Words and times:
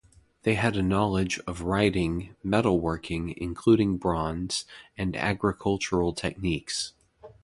They 0.41 0.55
had 0.55 0.77
a 0.77 0.81
knowledge 0.81 1.39
of 1.45 1.61
writing, 1.61 2.35
metalworking, 2.43 3.35
including 3.37 3.97
bronze, 3.99 4.65
and 4.97 5.15
agricultural 5.15 6.13
techniques. 6.13 6.93